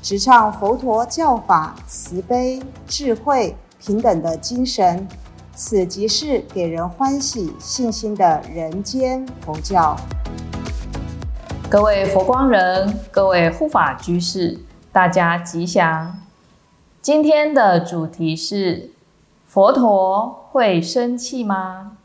[0.00, 5.06] 直唱佛陀教法慈悲、智慧、平等的精神，
[5.54, 9.96] 此即是给人欢喜、信心的人间佛教。
[11.68, 14.60] 各位佛光人，各位护法居士，
[14.92, 16.20] 大家吉祥。
[17.02, 18.92] 今天的主题是：
[19.46, 21.98] 佛陀会生气吗？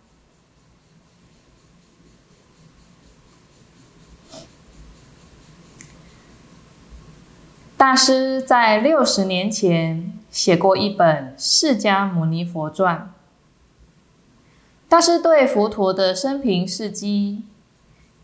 [7.84, 13.12] 大师在六十年前写过一本《释迦牟尼佛传》。
[14.88, 17.44] 大师对佛陀的生平事迹，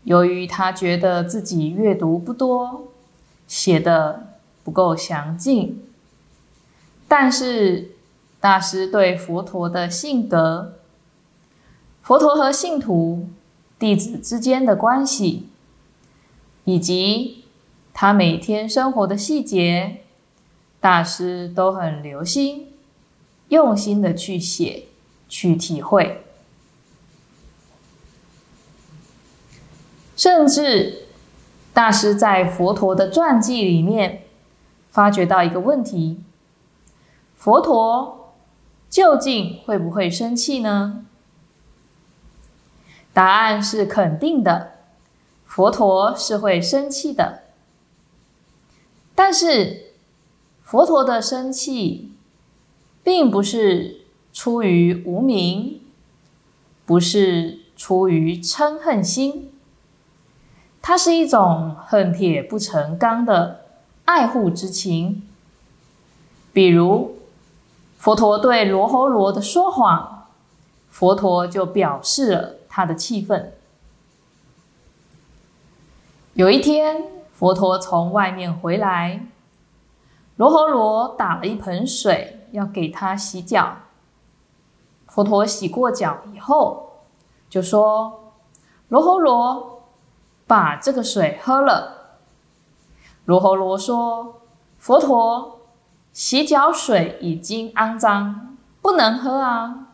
[0.04, 2.88] 由于他觉得自己阅读不多，
[3.46, 4.28] 写的
[4.64, 5.84] 不够详尽。
[7.06, 7.90] 但是，
[8.40, 10.76] 大师对佛陀的性格、
[12.00, 13.28] 佛陀和信徒、
[13.78, 15.50] 弟子之间的关系，
[16.64, 17.39] 以及
[17.92, 20.02] 他每天生活的细节，
[20.80, 22.72] 大师都很留心、
[23.48, 24.84] 用心的去写、
[25.28, 26.24] 去体会。
[30.16, 31.06] 甚至，
[31.72, 34.22] 大师在佛陀的传记里面
[34.90, 36.20] 发觉到一个问题：
[37.36, 38.34] 佛陀
[38.88, 41.06] 究竟会不会生气呢？
[43.12, 44.72] 答案是肯定的，
[45.44, 47.44] 佛陀是会生气的。
[49.14, 49.92] 但是，
[50.62, 52.10] 佛陀的生气，
[53.02, 55.80] 并不是出于无名，
[56.86, 59.52] 不是出于嗔恨心，
[60.80, 63.66] 它是一种恨铁不成钢的
[64.06, 65.22] 爱护之情。
[66.52, 67.16] 比如，
[67.98, 70.28] 佛陀对罗侯罗的说谎，
[70.88, 73.52] 佛陀就表示了他的气愤。
[76.34, 77.19] 有一天。
[77.40, 79.26] 佛陀从外面回来，
[80.36, 83.78] 罗侯罗打了一盆水要给他洗脚。
[85.06, 87.06] 佛陀洗过脚以后，
[87.48, 88.34] 就说
[88.88, 89.84] ：“罗侯罗，
[90.46, 92.18] 把这个水喝了。”
[93.24, 94.42] 罗侯罗说
[94.78, 95.60] ：“佛陀，
[96.12, 99.86] 洗脚水已经肮脏，不能喝啊。”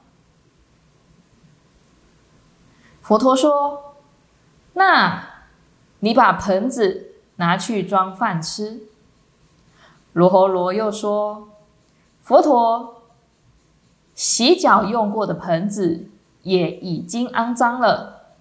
[3.02, 3.94] 佛陀说
[4.74, 5.22] ：“那
[6.00, 7.04] 你把盆子。”
[7.36, 8.82] 拿去装饭吃。
[10.12, 11.48] 罗侯罗又说
[12.22, 13.02] ：“佛陀
[14.14, 16.08] 洗脚用过的盆子
[16.42, 18.32] 也已经肮脏了，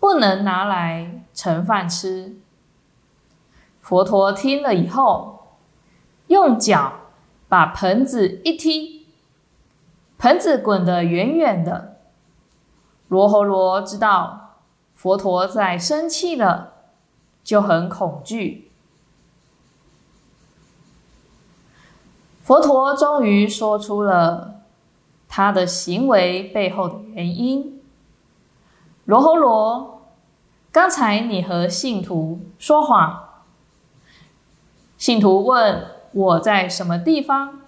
[0.00, 2.36] 不能拿来盛饭吃。”
[3.80, 5.58] 佛陀听了以后，
[6.26, 6.92] 用脚
[7.48, 9.06] 把盆子一踢，
[10.18, 11.98] 盆子滚得远远的。
[13.08, 14.56] 罗侯罗知道
[14.94, 16.71] 佛陀在生气了。
[17.42, 18.70] 就很恐惧。
[22.42, 24.62] 佛陀终于说出了
[25.28, 27.80] 他的行为背后的原因。
[29.04, 30.02] 罗侯罗，
[30.70, 33.28] 刚才你和信徒说谎。
[34.98, 37.62] 信徒问我在什么地方，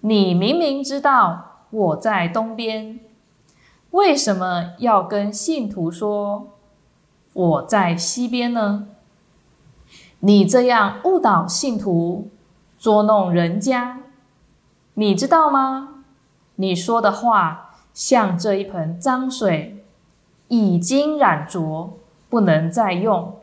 [0.00, 3.00] 你明明知道我在东边，
[3.90, 6.55] 为什么要跟信徒说？
[7.36, 8.88] 我在西边呢。
[10.20, 12.30] 你这样误导信徒，
[12.78, 14.00] 捉弄人家，
[14.94, 16.02] 你知道吗？
[16.54, 19.84] 你说的话像这一盆脏水，
[20.48, 21.98] 已经染浊，
[22.30, 23.36] 不能再用。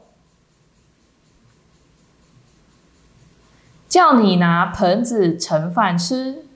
[3.88, 6.48] 叫你拿盆子盛饭吃，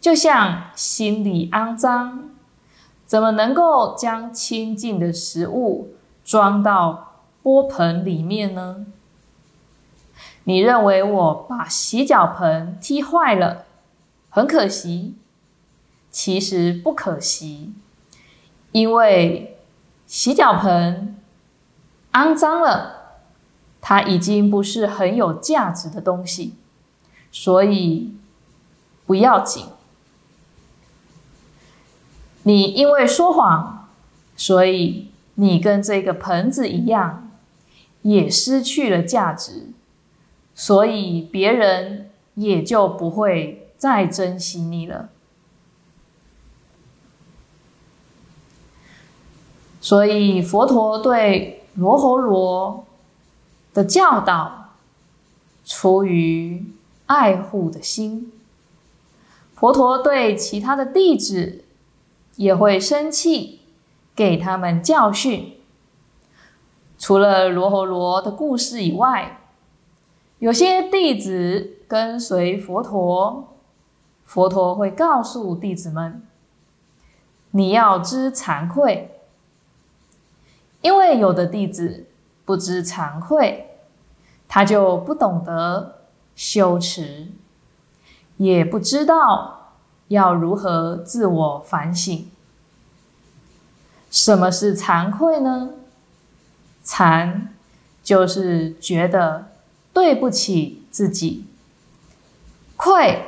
[0.00, 2.30] 就像心里肮脏，
[3.04, 5.88] 怎么能够将清净的食物？
[6.24, 8.86] 装到钵盆里面呢？
[10.44, 13.64] 你认为我把洗脚盆踢坏了，
[14.30, 15.14] 很可惜。
[16.10, 17.72] 其实不可惜，
[18.72, 19.58] 因为
[20.06, 21.16] 洗脚盆
[22.12, 23.20] 肮脏了，
[23.80, 26.54] 它已经不是很有价值的东西，
[27.32, 28.14] 所以
[29.06, 29.66] 不要紧。
[32.44, 33.88] 你因为说谎，
[34.36, 35.10] 所以。
[35.36, 37.30] 你跟这个盆子一样，
[38.02, 39.68] 也失去了价值，
[40.54, 45.08] 所以别人也就不会再珍惜你了。
[49.80, 52.86] 所以佛陀对罗侯罗
[53.74, 54.70] 的教导，
[55.66, 56.64] 出于
[57.06, 58.32] 爱护的心。
[59.54, 61.64] 佛陀对其他的弟子
[62.36, 63.60] 也会生气，
[64.14, 65.56] 给他们教训。
[66.98, 69.40] 除了罗侯罗的故事以外，
[70.38, 73.56] 有些弟子跟随佛陀，
[74.24, 76.22] 佛陀会告诉弟子们
[77.52, 79.10] ：“你要知惭愧。”
[80.80, 82.06] 因为有的弟子
[82.44, 83.70] 不知惭愧，
[84.46, 86.02] 他就不懂得
[86.34, 87.28] 羞耻，
[88.36, 89.72] 也不知道
[90.08, 92.30] 要如何自我反省。
[94.14, 95.70] 什么是惭愧呢？
[96.84, 97.48] 惭
[98.04, 99.48] 就是觉得
[99.92, 101.44] 对不起自己，
[102.76, 103.24] 愧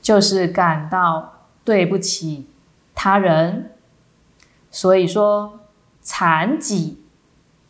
[0.00, 2.46] 就是感到对不起
[2.94, 3.72] 他人。
[4.70, 5.60] 所以说。
[6.08, 7.02] 惭己，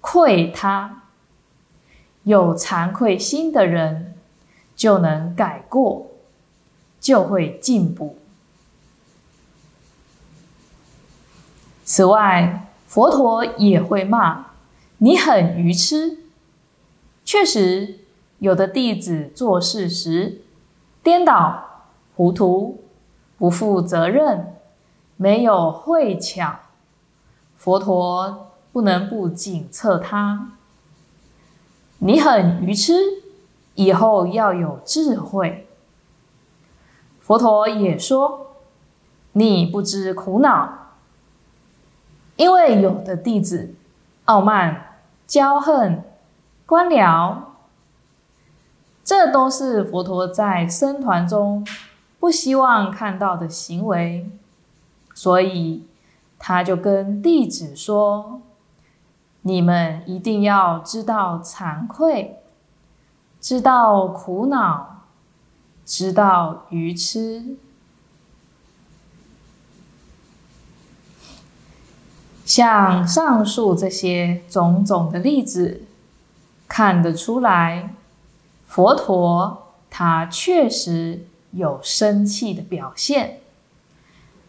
[0.02, 1.04] 愧他。
[2.24, 4.14] 有惭愧心的人，
[4.76, 6.08] 就能改过，
[7.00, 8.18] 就会进步。
[11.88, 14.46] 此外，佛陀也会骂
[14.98, 16.18] 你很愚痴。
[17.24, 18.00] 确实，
[18.40, 20.42] 有的弟子做事时
[21.00, 21.84] 颠倒、
[22.16, 22.82] 糊涂、
[23.38, 24.56] 不负责任，
[25.16, 26.56] 没有慧巧。
[27.56, 30.50] 佛陀不能不警策他：
[31.98, 32.94] 你很愚痴，
[33.76, 35.68] 以后要有智慧。
[37.20, 38.56] 佛陀也说：
[39.32, 40.85] 你不知苦恼，
[42.36, 43.74] 因为有的弟子
[44.26, 46.02] 傲慢、骄横、
[46.64, 47.36] 官僚，
[49.02, 51.66] 这都是佛陀在僧团中
[52.20, 54.30] 不希望看到的行为，
[55.14, 55.86] 所以。
[56.38, 58.42] 他就跟弟子说
[59.40, 62.42] ：“你们一定要知道惭愧，
[63.40, 65.04] 知道苦恼，
[65.86, 67.56] 知道愚痴。
[72.46, 75.82] 像上述这些种种的例子，
[76.68, 77.90] 看得出来，
[78.66, 83.40] 佛陀他确实有生气的表现。”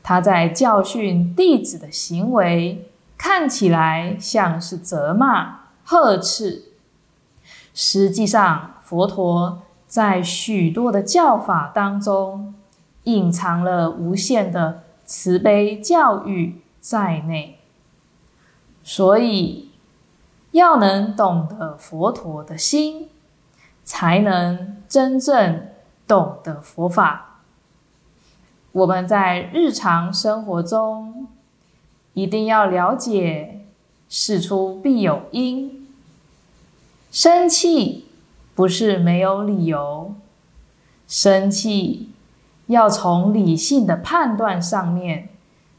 [0.03, 6.63] 他在教训弟子的行为看起来像是责骂、呵斥，
[7.73, 12.53] 实际上，佛陀在许多的教法当中
[13.03, 17.56] 隐藏了无限的慈悲教育在内。
[18.89, 19.69] 所以，
[20.51, 23.09] 要能懂得佛陀的心，
[23.83, 25.67] 才能真正
[26.07, 27.41] 懂得佛法。
[28.71, 31.27] 我们在日常生活中
[32.13, 33.65] 一定要了解
[34.07, 35.85] “事出必有因”，
[37.11, 38.05] 生气
[38.55, 40.15] 不是没有理由，
[41.09, 42.09] 生气
[42.67, 45.27] 要从理性的判断上面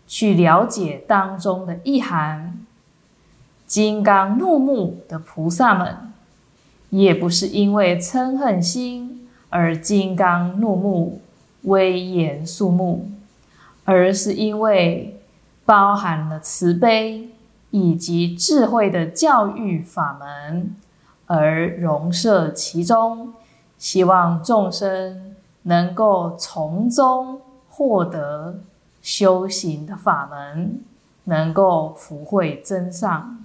[0.07, 2.58] 去了解当中的意涵。
[3.69, 6.13] 金刚怒目的菩萨们，
[6.91, 11.21] 也不是因为嗔恨心而金刚怒目。
[11.63, 13.11] 威严肃穆，
[13.85, 15.21] 而是因为
[15.67, 17.29] 包含了慈悲
[17.71, 20.75] 以及智慧的教育法门，
[21.27, 23.35] 而融摄其中，
[23.77, 28.61] 希望众生能够从中获得
[29.03, 30.81] 修行的法门，
[31.25, 33.45] 能够福慧增上。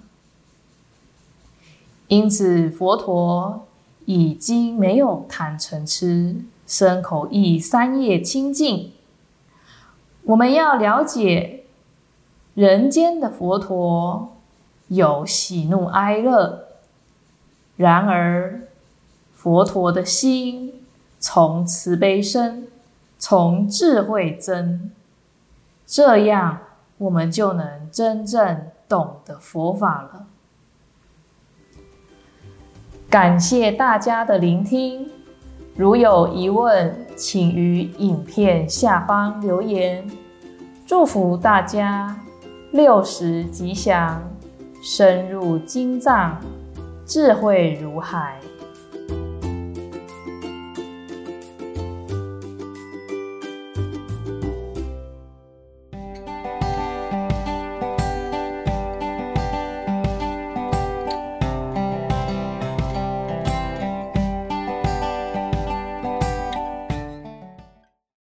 [2.08, 3.66] 因此，佛陀
[4.04, 6.36] 已经没有贪嗔痴。
[6.66, 8.94] 身口意三业清净，
[10.22, 11.64] 我们要了解
[12.54, 14.34] 人间的佛陀
[14.88, 16.68] 有喜怒哀乐，
[17.76, 18.62] 然而
[19.34, 20.86] 佛陀的心
[21.18, 22.66] 从慈悲生，
[23.18, 24.90] 从智慧增，
[25.84, 26.60] 这样
[26.96, 30.26] 我们就能真正懂得佛法了。
[33.14, 35.08] 感谢大家的聆听。
[35.76, 40.04] 如有疑问，请于影片下方留言。
[40.84, 42.18] 祝福大家
[42.72, 44.20] 六十吉祥，
[44.82, 46.40] 深入经藏，
[47.06, 48.40] 智慧如海。